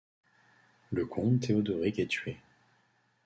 [0.89, 2.37] Le comte Théodoric est tué.